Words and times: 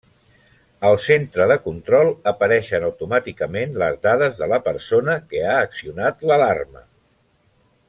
Al 0.91 0.95
centre 1.07 1.45
de 1.51 1.57
control, 1.65 2.09
apareixen 2.31 2.87
automàticament 2.87 3.77
les 3.83 4.01
dades 4.07 4.41
de 4.41 4.49
la 4.55 4.59
persona 4.71 5.19
que 5.29 5.45
ha 5.51 5.61
accionat 5.67 6.27
l'alarma. 6.33 6.83